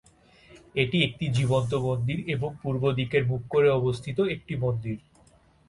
এটি 0.75 0.97
একটি 1.03 1.25
জীবন্ত 1.31 1.71
মন্দির 1.87 2.17
এবং 2.27 2.49
পূর্বের 2.61 2.93
দিকে 2.95 3.17
মুখ 3.21 3.41
করে 3.49 3.67
অবস্থিত 3.71 4.17
একটি 4.35 4.53
মন্দির। 4.55 4.97